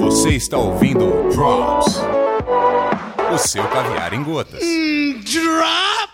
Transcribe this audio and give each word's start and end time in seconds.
Você 0.00 0.30
está 0.30 0.58
ouvindo 0.58 1.30
Drops, 1.30 2.00
o 3.32 3.38
seu 3.38 3.66
caviar 3.68 4.12
em 4.12 4.22
gotas. 4.22 4.60
Drop! 4.60 6.08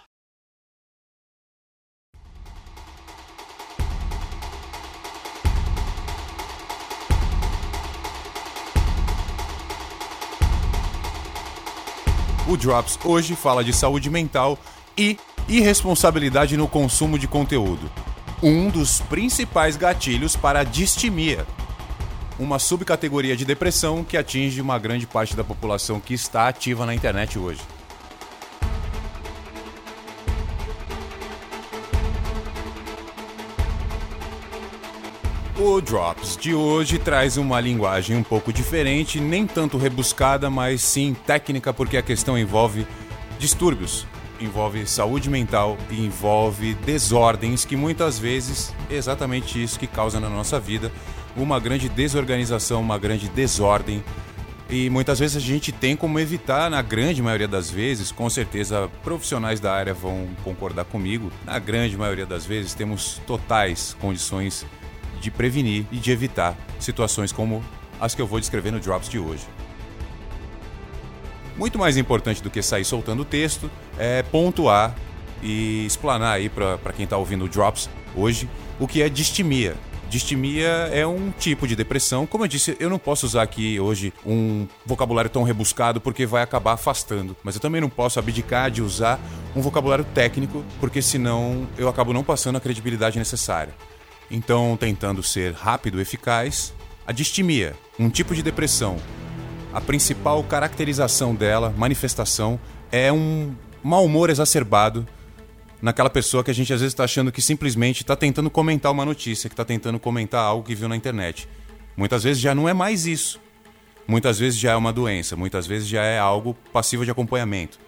O 12.47 12.57
Drops 12.57 12.99
hoje 13.05 13.35
fala 13.35 13.65
de 13.65 13.73
saúde 13.73 14.09
mental 14.11 14.57
e 14.97 15.19
irresponsabilidade 15.49 16.57
no 16.57 16.69
consumo 16.69 17.19
de 17.19 17.27
conteúdo. 17.27 17.91
Um 18.41 18.69
dos 18.69 19.01
principais 19.01 19.77
gatilhos 19.77 20.37
para 20.37 20.61
a 20.61 20.65
distimia, 20.65 21.45
uma 22.39 22.59
subcategoria 22.59 23.37
de 23.37 23.45
depressão 23.45 24.03
que 24.03 24.17
atinge 24.17 24.61
uma 24.61 24.79
grande 24.79 25.07
parte 25.07 25.37
da 25.37 25.45
população 25.45 26.01
que 26.01 26.15
está 26.15 26.49
ativa 26.49 26.85
na 26.85 26.95
internet 26.95 27.39
hoje. 27.39 27.61
O 35.57 35.81
Drops 35.81 36.37
de 36.37 36.53
hoje 36.53 36.99
traz 36.99 37.37
uma 37.37 37.61
linguagem 37.61 38.17
um 38.17 38.25
pouco 38.25 38.53
diferente, 38.53 39.21
nem 39.21 39.47
tanto 39.47 39.79
rebuscada, 39.79 40.51
mas 40.51 40.83
sim 40.83 41.15
técnica, 41.27 41.73
porque 41.73 41.97
a 41.97 42.03
questão 42.03 42.37
envolve 42.37 42.85
distúrbios, 43.39 44.05
envolve 44.41 44.85
saúde 44.85 45.31
mental 45.31 45.79
e 45.89 46.05
envolve 46.05 46.75
desordens 46.75 47.65
que 47.65 47.77
muitas 47.77 48.19
vezes 48.19 48.75
é 48.91 48.97
exatamente 48.97 49.63
isso 49.63 49.79
que 49.79 49.87
causa 49.87 50.19
na 50.19 50.29
nossa 50.29 50.59
vida 50.59 50.91
uma 51.37 51.59
grande 51.59 51.89
desorganização, 51.89 52.81
uma 52.81 52.99
grande 52.99 53.29
desordem. 53.29 54.03
E 54.69 54.89
muitas 54.89 55.19
vezes 55.19 55.37
a 55.37 55.41
gente 55.41 55.71
tem 55.71 55.95
como 55.95 56.19
evitar, 56.19 56.71
na 56.71 56.81
grande 56.81 57.21
maioria 57.21 57.47
das 57.47 57.71
vezes, 57.71 58.11
com 58.11 58.29
certeza 58.31 58.89
profissionais 59.03 59.61
da 59.61 59.73
área 59.73 59.93
vão 59.93 60.29
concordar 60.43 60.85
comigo, 60.85 61.31
na 61.45 61.59
grande 61.59 61.97
maioria 61.97 62.25
das 62.25 62.47
vezes 62.47 62.73
temos 62.73 63.21
totais 63.27 63.95
condições 64.01 64.65
de 65.21 65.31
prevenir 65.31 65.87
e 65.93 65.97
de 65.97 66.11
evitar 66.11 66.57
situações 66.81 67.31
como 67.31 67.63
as 68.01 68.15
que 68.15 68.23
eu 68.23 68.27
vou 68.27 68.41
descrever 68.41 68.71
no 68.71 68.81
Drops 68.81 69.09
de 69.09 69.19
hoje. 69.19 69.45
Muito 71.57 71.79
mais 71.79 71.97
importante 71.97 72.43
do 72.43 72.51
que 72.51 72.61
sair 72.63 72.85
soltando 72.85 73.25
texto 73.25 73.71
é 73.97 74.23
pontuar 74.23 74.95
e 75.43 75.85
explanar 75.87 76.35
aí 76.35 76.49
para 76.49 76.93
quem 76.97 77.05
está 77.05 77.17
ouvindo 77.17 77.45
o 77.45 77.49
Drops 77.49 77.89
hoje 78.17 78.49
o 78.81 78.89
que 78.89 79.03
é 79.03 79.09
distimia. 79.09 79.77
Distimia 80.15 80.69
é 80.93 81.05
um 81.05 81.33
tipo 81.33 81.67
de 81.67 81.75
depressão. 81.75 82.25
Como 82.25 82.45
eu 82.45 82.49
disse, 82.49 82.77
eu 82.79 82.89
não 82.89 83.01
posso 83.01 83.27
usar 83.27 83.43
aqui 83.43 83.81
hoje 83.81 84.13
um 84.25 84.65
vocabulário 84.87 85.29
tão 85.29 85.43
rebuscado 85.43 86.01
porque 86.01 86.25
vai 86.25 86.41
acabar 86.41 86.75
afastando. 86.75 87.37
Mas 87.43 87.57
eu 87.57 87.61
também 87.61 87.81
não 87.81 87.91
posso 87.91 88.21
abdicar 88.21 88.71
de 88.71 88.81
usar 88.81 89.19
um 89.57 89.61
vocabulário 89.61 90.07
técnico 90.15 90.65
porque 90.79 91.03
senão 91.03 91.67
eu 91.77 91.89
acabo 91.89 92.13
não 92.13 92.23
passando 92.23 92.55
a 92.55 92.61
credibilidade 92.61 93.19
necessária. 93.19 93.75
Então, 94.31 94.77
tentando 94.77 95.21
ser 95.21 95.53
rápido 95.53 95.99
e 95.99 96.03
eficaz, 96.03 96.73
a 97.05 97.11
distimia, 97.11 97.75
um 97.99 98.09
tipo 98.09 98.37
de 98.37 98.43
depressão. 98.45 98.99
A 99.73 99.81
principal 99.81 100.45
caracterização 100.45 101.35
dela, 101.35 101.75
manifestação, 101.77 102.61
é 102.93 103.13
um 103.13 103.53
mau 103.83 104.05
humor 104.05 104.31
exacerbado 104.31 105.05
naquela 105.85 106.09
pessoa 106.09 106.43
que 106.43 106.51
a 106.51 106.55
gente 106.55 106.73
às 106.73 106.81
vezes 106.81 106.95
está 106.95 107.05
achando 107.05 107.31
que 107.31 107.43
simplesmente 107.43 108.01
está 108.01 108.17
tentando 108.17 108.49
comentar 108.49 108.91
uma 108.91 109.05
notícia, 109.05 109.51
que 109.51 109.53
está 109.53 109.67
tentando 109.67 109.99
comentar 109.99 110.41
algo 110.41 110.67
que 110.67 110.75
viu 110.75 110.89
na 110.89 110.97
internet. 110.97 111.47
Muitas 111.95 112.25
vezes 112.25 112.41
já 112.41 112.55
não 112.55 112.67
é 112.67 112.73
mais 112.73 113.05
isso. 113.05 113.39
Muitas 114.09 114.39
vezes 114.39 114.59
já 114.59 114.73
é 114.73 114.77
uma 114.77 114.95
doença, 114.95 115.37
muitas 115.37 115.67
vezes 115.67 115.87
já 115.87 116.03
é 116.03 116.19
algo 116.19 116.57
passivo 116.73 117.05
de 117.05 117.11
acompanhamento. 117.11 117.79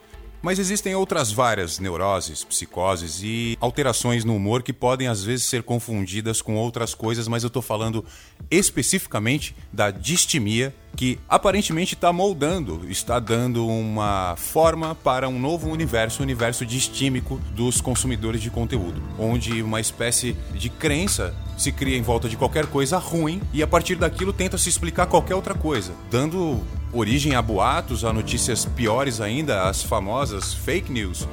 Mas 0.43 0.59
existem 0.59 0.93
outras 0.93 1.31
várias 1.31 1.79
neuroses, 1.79 2.43
psicoses 2.43 3.21
e 3.23 3.57
alterações 3.59 4.23
no 4.23 4.35
humor 4.35 4.61
que 4.61 4.71
podem 4.71 5.07
às 5.07 5.23
vezes 5.23 5.45
ser 5.47 5.63
confundidas 5.63 6.39
com 6.39 6.55
outras 6.55 6.93
coisas, 6.93 7.27
mas 7.27 7.41
eu 7.41 7.47
estou 7.47 7.63
falando 7.63 8.05
especificamente 8.51 9.55
da 9.73 9.89
distimia, 9.89 10.73
que 10.97 11.19
aparentemente 11.29 11.93
está 11.93 12.11
moldando, 12.11 12.81
está 12.89 13.19
dando 13.19 13.67
uma 13.67 14.33
forma 14.35 14.95
para 14.95 15.29
um 15.29 15.39
novo 15.39 15.69
universo, 15.69 16.21
um 16.21 16.25
universo 16.25 16.65
distímico 16.65 17.39
dos 17.53 17.79
consumidores 17.79 18.41
de 18.41 18.49
conteúdo, 18.49 18.99
onde 19.19 19.61
uma 19.61 19.79
espécie 19.79 20.35
de 20.55 20.71
crença 20.71 21.35
se 21.55 21.71
cria 21.71 21.95
em 21.95 22.01
volta 22.01 22.27
de 22.27 22.35
qualquer 22.35 22.65
coisa 22.65 22.97
ruim 22.97 23.39
e 23.53 23.61
a 23.61 23.67
partir 23.67 23.95
daquilo 23.95 24.33
tenta 24.33 24.57
se 24.57 24.69
explicar 24.69 25.05
qualquer 25.05 25.35
outra 25.35 25.53
coisa, 25.53 25.93
dando 26.09 26.63
origem 26.91 27.35
a 27.35 27.43
boatos, 27.43 28.03
a 28.03 28.11
notícias 28.11 28.65
piores 28.65 29.21
ainda, 29.21 29.69
as 29.69 29.83
famosas 29.83 30.51
fake 30.51 30.91
news. 30.91 31.27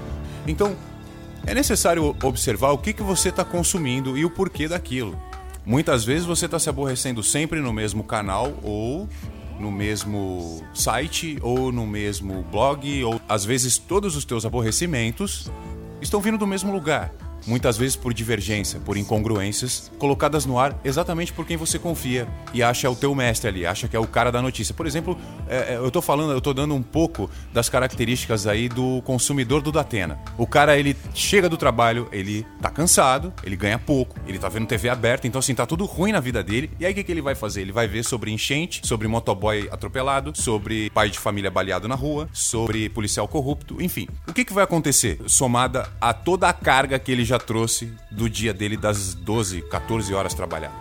Então, 0.46 0.76
é 1.46 1.54
necessário 1.54 2.14
observar 2.22 2.72
o 2.72 2.78
que, 2.78 2.92
que 2.92 3.02
você 3.02 3.31
está 3.31 3.46
consumindo 3.46 4.14
e 4.19 4.26
o 4.26 4.31
porquê 4.31 4.69
daquilo. 4.69 5.19
Muitas 5.64 6.04
vezes 6.04 6.26
você 6.26 6.44
está 6.44 6.58
se 6.58 6.69
aborrecendo 6.69 7.22
sempre 7.22 7.60
no 7.60 7.72
mesmo 7.72 8.04
canal 8.04 8.52
ou 8.62 9.08
no 9.64 9.72
mesmo 9.72 10.62
site 10.75 11.38
ou 11.41 11.72
no 11.72 11.86
mesmo 11.86 12.42
blog 12.52 13.02
ou 13.02 13.19
às 13.26 13.47
vezes 13.47 13.78
todos 13.78 14.14
os 14.14 14.22
teus 14.22 14.44
aborrecimentos 14.44 15.50
estão 16.02 16.20
vindo 16.20 16.36
do 16.36 16.47
mesmo 16.47 16.70
lugar 16.70 17.10
muitas 17.47 17.77
vezes 17.77 17.97
por 17.97 18.12
divergência, 18.12 18.81
por 18.81 18.97
incongruências, 18.97 19.91
colocadas 19.99 20.47
no 20.47 20.59
ar 20.59 20.78
exatamente 20.84 21.32
por 21.32 21.47
quem 21.47 21.56
você 21.56 21.78
confia 21.78 22.27
e 22.53 22.62
acha 22.62 22.88
o 22.91 22.97
teu 22.97 23.15
mestre 23.15 23.49
ali, 23.49 23.66
acha 23.66 23.88
que 23.88 23.97
é 23.97 24.00
o 24.00 24.06
cara 24.06 24.31
da 24.31 24.41
notícia. 24.41 24.75
Por 24.75 24.87
exemplo, 24.87 25.19
é, 25.49 25.75
é 25.75 25.77
eu 25.77 25.91
tô 25.91 26.00
falando, 26.00 26.32
eu 26.32 26.41
tô 26.41 26.53
dando 26.53 26.75
um 26.75 26.82
pouco 26.82 27.31
das 27.53 27.69
características 27.69 28.47
aí 28.47 28.69
do 28.69 29.03
consumidor 29.03 29.60
do 29.60 29.72
Datena. 29.72 30.19
O 30.38 30.47
cara, 30.47 30.78
ele 30.78 30.97
chega 31.15 31.49
do 31.49 31.56
trabalho, 31.56 32.09
ele 32.12 32.47
tá 32.60 32.71
cansado, 32.71 33.32
ele 33.43 33.56
ganha 33.56 33.78
pouco, 33.78 34.19
ele 34.26 34.38
tá 34.38 34.49
vendo 34.49 34.66
TV 34.66 34.88
aberta, 34.88 35.26
então 35.26 35.38
assim, 35.38 35.55
tá 35.55 35.66
tudo 35.66 35.84
ruim 35.84 36.12
na 36.12 36.21
vida 36.21 36.43
dele. 36.43 36.71
E 36.78 36.87
aí 36.87 36.93
o 36.93 36.94
que, 36.94 37.05
que 37.05 37.12
ele 37.12 37.22
vai 37.22 37.34
fazer? 37.34 37.62
Ele 37.62 37.72
vai 37.72 37.87
ver 37.87 38.05
sobre 38.05 38.31
enchente, 38.31 38.81
sobre 38.84 39.09
motoboy 39.09 39.69
atropelado, 39.71 40.32
sobre 40.34 40.91
pai 40.91 41.11
de 41.11 41.19
família 41.19 41.50
baleado 41.50 41.88
na 41.88 41.94
rua, 41.94 42.28
sobre 42.32 42.88
policial 42.88 43.28
corrupto, 43.28 43.81
enfim. 43.82 44.09
O 44.26 44.32
que, 44.32 44.44
que 44.44 44.53
vai 44.53 44.65
acontecer? 44.65 45.21
Somada 45.26 45.88
a 46.00 46.12
toda 46.12 46.49
a 46.49 46.53
carga 46.53 46.99
que 46.99 47.12
ele 47.12 47.25
já 47.25 47.34
já 47.34 47.39
trouxe 47.39 47.93
do 48.12 48.31
dia 48.31 48.55
dele 48.55 48.77
das 48.77 49.12
12, 49.12 49.62
14 49.62 50.15
horas 50.15 50.34
trabalhadas. 50.34 50.77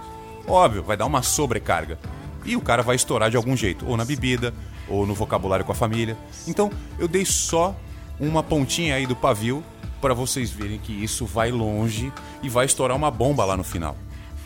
Óbvio, 0.48 0.84
vai 0.84 0.96
dar 0.96 1.08
uma 1.08 1.24
sobrecarga. 1.24 1.98
E 2.46 2.56
o 2.56 2.62
cara 2.62 2.84
vai 2.84 2.96
estourar 2.96 3.32
de 3.32 3.38
algum 3.38 3.58
jeito, 3.58 3.88
ou 3.88 3.98
na 3.98 4.06
bebida, 4.06 4.54
ou 4.88 5.08
no 5.08 5.16
vocabulário 5.16 5.66
com 5.66 5.72
a 5.72 5.76
família. 5.76 6.16
Então, 6.48 6.70
eu 7.00 7.08
dei 7.08 7.26
só 7.26 7.76
uma 8.20 8.44
pontinha 8.44 8.96
aí 8.96 9.08
do 9.08 9.16
pavio 9.16 9.64
para 10.00 10.14
vocês 10.14 10.52
verem 10.52 10.78
que 10.78 10.92
isso 10.92 11.26
vai 11.26 11.50
longe 11.50 12.14
e 12.44 12.50
vai 12.50 12.66
estourar 12.66 12.96
uma 12.96 13.10
bomba 13.10 13.46
lá 13.46 13.58
no 13.58 13.64
final. 13.64 13.98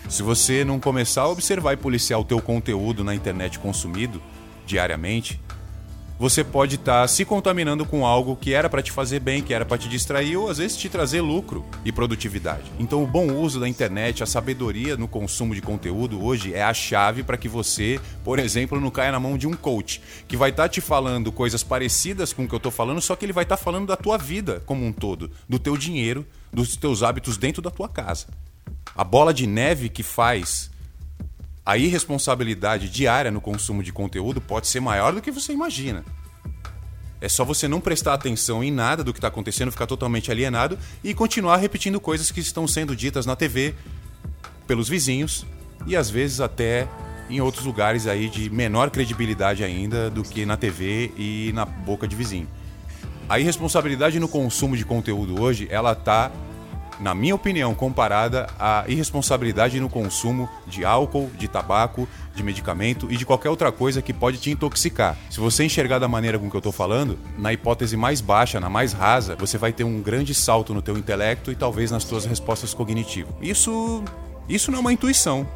Se 0.07 0.23
você 0.23 0.63
não 0.63 0.79
começar 0.79 1.23
a 1.23 1.29
observar 1.29 1.73
e 1.73 1.77
policiar 1.77 2.19
o 2.21 2.23
teu 2.23 2.41
conteúdo 2.41 3.03
na 3.03 3.13
internet 3.13 3.59
consumido 3.59 4.21
diariamente, 4.65 5.41
você 6.19 6.43
pode 6.43 6.75
estar 6.75 7.01
tá 7.01 7.07
se 7.07 7.23
contaminando 7.23 7.85
com 7.85 8.05
algo 8.05 8.35
que 8.35 8.53
era 8.53 8.69
para 8.69 8.81
te 8.81 8.91
fazer 8.91 9.19
bem, 9.19 9.41
que 9.41 9.53
era 9.53 9.65
para 9.65 9.77
te 9.77 9.87
distrair 9.87 10.37
ou 10.37 10.49
às 10.49 10.57
vezes 10.57 10.77
te 10.77 10.89
trazer 10.89 11.21
lucro 11.21 11.65
e 11.85 11.91
produtividade. 11.91 12.71
Então, 12.79 13.03
o 13.03 13.07
bom 13.07 13.31
uso 13.33 13.59
da 13.59 13.67
internet, 13.67 14.23
a 14.23 14.25
sabedoria 14.25 14.97
no 14.97 15.07
consumo 15.07 15.53
de 15.53 15.61
conteúdo 15.61 16.23
hoje 16.23 16.53
é 16.53 16.63
a 16.63 16.73
chave 16.73 17.23
para 17.23 17.37
que 17.37 17.47
você, 17.47 17.99
por 18.23 18.39
exemplo, 18.39 18.79
não 18.79 18.89
caia 18.89 19.11
na 19.11 19.19
mão 19.19 19.37
de 19.37 19.47
um 19.47 19.53
coach 19.53 20.01
que 20.27 20.37
vai 20.37 20.49
estar 20.49 20.63
tá 20.63 20.69
te 20.69 20.81
falando 20.81 21.31
coisas 21.31 21.63
parecidas 21.63 22.33
com 22.33 22.45
o 22.45 22.47
que 22.47 22.55
eu 22.55 22.57
estou 22.57 22.71
falando, 22.71 23.01
só 23.01 23.15
que 23.15 23.25
ele 23.25 23.33
vai 23.33 23.43
estar 23.43 23.57
tá 23.57 23.63
falando 23.63 23.87
da 23.87 23.95
tua 23.95 24.17
vida 24.17 24.63
como 24.65 24.85
um 24.85 24.91
todo, 24.91 25.29
do 25.47 25.59
teu 25.59 25.77
dinheiro, 25.77 26.25
dos 26.51 26.75
teus 26.75 27.03
hábitos 27.03 27.37
dentro 27.37 27.61
da 27.61 27.69
tua 27.69 27.87
casa. 27.87 28.27
A 28.95 29.03
bola 29.03 29.33
de 29.33 29.45
neve 29.45 29.89
que 29.89 30.01
faz 30.01 30.71
a 31.67 31.77
irresponsabilidade 31.77 32.87
diária 32.87 33.29
no 33.29 33.41
consumo 33.41 33.83
de 33.83 33.91
conteúdo 33.91 34.39
pode 34.39 34.67
ser 34.67 34.79
maior 34.79 35.11
do 35.11 35.21
que 35.21 35.29
você 35.29 35.51
imagina. 35.51 36.01
É 37.19 37.27
só 37.27 37.43
você 37.43 37.67
não 37.67 37.81
prestar 37.81 38.13
atenção 38.13 38.63
em 38.63 38.71
nada 38.71 39.03
do 39.03 39.11
que 39.11 39.17
está 39.17 39.27
acontecendo, 39.27 39.69
ficar 39.69 39.85
totalmente 39.85 40.31
alienado 40.31 40.79
e 41.03 41.13
continuar 41.13 41.57
repetindo 41.57 41.99
coisas 41.99 42.31
que 42.31 42.39
estão 42.39 42.65
sendo 42.69 42.95
ditas 42.95 43.25
na 43.25 43.35
TV 43.35 43.75
pelos 44.65 44.87
vizinhos 44.87 45.45
e 45.85 45.93
às 45.97 46.09
vezes 46.09 46.39
até 46.39 46.87
em 47.29 47.41
outros 47.41 47.65
lugares 47.65 48.07
aí 48.07 48.29
de 48.29 48.49
menor 48.49 48.89
credibilidade 48.89 49.61
ainda 49.61 50.09
do 50.09 50.23
que 50.23 50.45
na 50.45 50.55
TV 50.55 51.11
e 51.17 51.51
na 51.53 51.65
boca 51.65 52.07
de 52.07 52.15
vizinho. 52.15 52.47
A 53.27 53.41
irresponsabilidade 53.41 54.21
no 54.21 54.29
consumo 54.29 54.77
de 54.77 54.85
conteúdo 54.85 55.41
hoje, 55.41 55.67
ela 55.69 55.93
tá 55.93 56.31
na 56.99 57.13
minha 57.13 57.35
opinião, 57.35 57.73
comparada 57.75 58.47
à 58.59 58.83
irresponsabilidade 58.87 59.79
no 59.79 59.89
consumo 59.89 60.49
de 60.65 60.83
álcool, 60.83 61.29
de 61.37 61.47
tabaco, 61.47 62.07
de 62.35 62.43
medicamento 62.43 63.11
e 63.11 63.17
de 63.17 63.25
qualquer 63.25 63.49
outra 63.49 63.71
coisa 63.71 64.01
que 64.01 64.13
pode 64.13 64.37
te 64.37 64.51
intoxicar. 64.51 65.17
Se 65.29 65.39
você 65.39 65.63
enxergar 65.63 65.99
da 65.99 66.07
maneira 66.07 66.37
com 66.37 66.49
que 66.49 66.55
eu 66.55 66.59
estou 66.59 66.71
falando, 66.71 67.17
na 67.37 67.53
hipótese 67.53 67.97
mais 67.97 68.21
baixa, 68.21 68.59
na 68.59 68.69
mais 68.69 68.93
rasa, 68.93 69.35
você 69.35 69.57
vai 69.57 69.73
ter 69.73 69.83
um 69.83 70.01
grande 70.01 70.33
salto 70.33 70.73
no 70.73 70.81
teu 70.81 70.97
intelecto 70.97 71.51
e 71.51 71.55
talvez 71.55 71.91
nas 71.91 72.03
tuas 72.03 72.25
respostas 72.25 72.73
cognitivas. 72.73 73.33
Isso, 73.41 74.03
isso 74.47 74.71
não 74.71 74.77
é 74.77 74.81
uma 74.81 74.93
intuição. 74.93 75.47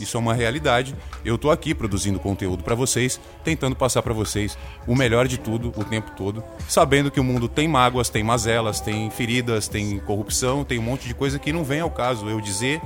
Isso 0.00 0.16
é 0.16 0.20
uma 0.20 0.34
realidade. 0.34 0.94
Eu 1.24 1.38
tô 1.38 1.50
aqui 1.50 1.74
produzindo 1.74 2.18
conteúdo 2.18 2.62
para 2.64 2.74
vocês, 2.74 3.20
tentando 3.44 3.76
passar 3.76 4.02
para 4.02 4.12
vocês 4.12 4.56
o 4.86 4.94
melhor 4.94 5.28
de 5.28 5.38
tudo 5.38 5.72
o 5.76 5.84
tempo 5.84 6.12
todo, 6.16 6.42
sabendo 6.68 7.10
que 7.10 7.20
o 7.20 7.24
mundo 7.24 7.48
tem 7.48 7.68
mágoas, 7.68 8.08
tem 8.08 8.22
mazelas, 8.22 8.80
tem 8.80 9.10
feridas, 9.10 9.68
tem 9.68 9.98
corrupção, 10.00 10.64
tem 10.64 10.78
um 10.78 10.82
monte 10.82 11.06
de 11.06 11.14
coisa 11.14 11.38
que 11.38 11.52
não 11.52 11.64
vem 11.64 11.80
ao 11.80 11.90
caso 11.90 12.28
eu 12.28 12.40
dizer, 12.40 12.80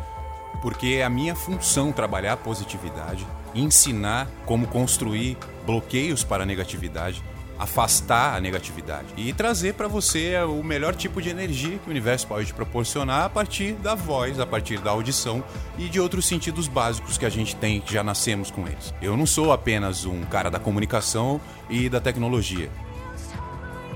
porque 0.62 0.98
é 0.98 1.04
a 1.04 1.10
minha 1.10 1.34
função 1.34 1.92
trabalhar 1.92 2.34
a 2.34 2.36
positividade, 2.36 3.26
ensinar 3.54 4.28
como 4.44 4.66
construir 4.66 5.36
bloqueios 5.64 6.24
para 6.24 6.42
a 6.42 6.46
negatividade 6.46 7.22
afastar 7.58 8.36
a 8.36 8.40
negatividade 8.40 9.08
e 9.16 9.32
trazer 9.32 9.74
para 9.74 9.88
você 9.88 10.36
o 10.42 10.62
melhor 10.62 10.94
tipo 10.94 11.22
de 11.22 11.30
energia 11.30 11.78
que 11.78 11.88
o 11.88 11.90
universo 11.90 12.26
pode 12.26 12.46
te 12.46 12.54
proporcionar 12.54 13.24
a 13.24 13.28
partir 13.28 13.72
da 13.74 13.94
voz, 13.94 14.38
a 14.38 14.46
partir 14.46 14.78
da 14.78 14.90
audição 14.90 15.42
e 15.78 15.88
de 15.88 16.00
outros 16.00 16.26
sentidos 16.26 16.68
básicos 16.68 17.16
que 17.16 17.24
a 17.24 17.30
gente 17.30 17.56
tem, 17.56 17.80
que 17.80 17.92
já 17.92 18.04
nascemos 18.04 18.50
com 18.50 18.66
eles. 18.66 18.94
Eu 19.00 19.16
não 19.16 19.26
sou 19.26 19.52
apenas 19.52 20.04
um 20.04 20.22
cara 20.24 20.50
da 20.50 20.58
comunicação 20.58 21.40
e 21.70 21.88
da 21.88 22.00
tecnologia. 22.00 22.70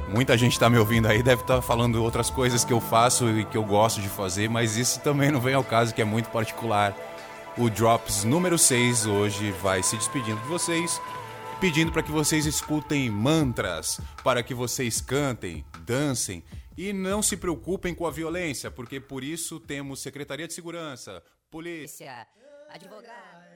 Muita 0.09 0.37
gente 0.37 0.53
está 0.53 0.69
me 0.69 0.77
ouvindo 0.77 1.07
aí, 1.07 1.23
deve 1.23 1.43
estar 1.43 1.57
tá 1.57 1.63
falando 1.63 2.03
outras 2.03 2.31
coisas 2.31 2.65
que 2.65 2.73
eu 2.73 2.81
faço 2.81 3.29
e 3.29 3.45
que 3.45 3.57
eu 3.57 3.63
gosto 3.63 4.01
de 4.01 4.09
fazer, 4.09 4.49
mas 4.49 4.77
isso 4.77 4.99
também 5.01 5.31
não 5.31 5.41
vem 5.41 5.55
ao 5.55 5.63
caso, 5.63 5.95
que 5.95 6.03
é 6.03 6.05
muito 6.05 6.31
particular. 6.31 6.97
O 7.57 7.71
Drops 7.71 8.25
número 8.25 8.59
6 8.59 9.07
hoje 9.07 9.53
vai 9.63 9.83
se 9.83 9.97
despedindo 9.97 10.41
de 10.41 10.49
vocês 10.49 11.01
pedindo 11.61 11.93
para 11.93 12.03
que 12.03 12.11
vocês 12.11 12.47
escutem 12.47 13.11
mantras, 13.11 14.01
para 14.25 14.43
que 14.43 14.55
vocês 14.55 14.99
cantem, 14.99 15.63
dancem 15.81 16.43
e 16.75 16.91
não 16.91 17.23
se 17.23 17.37
preocupem 17.37 17.95
com 17.95 18.07
a 18.07 18.11
violência, 18.11 18.71
porque 18.71 18.99
por 18.99 19.23
isso 19.23 19.61
temos 19.61 20.01
Secretaria 20.01 20.49
de 20.49 20.55
Segurança, 20.55 21.23
polícia, 21.51 22.27
advogado. 22.71 23.50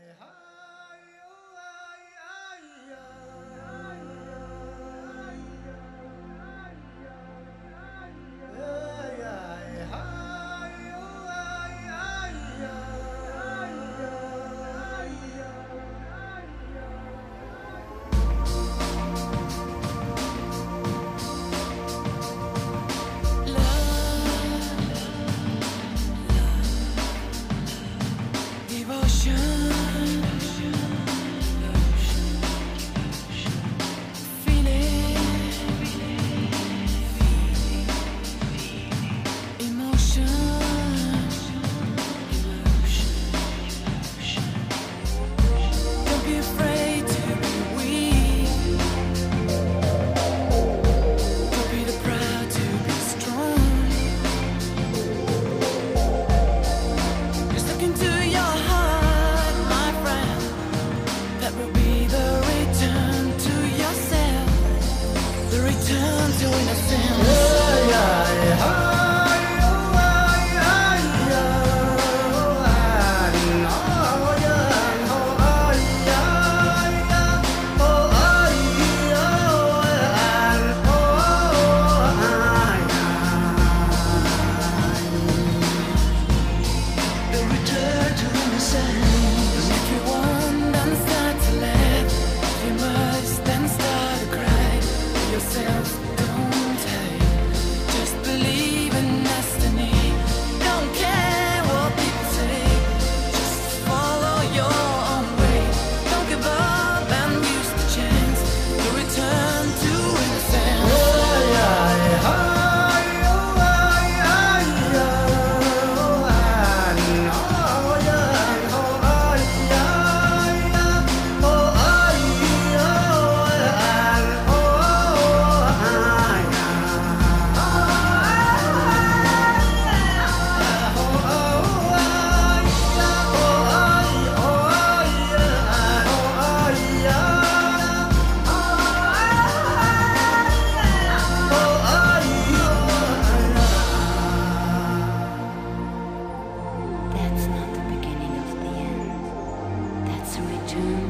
Turn 65.84 66.32
to 66.32 66.46
innocence. 66.46 67.63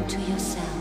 To 0.08 0.20
yourself. 0.20 0.73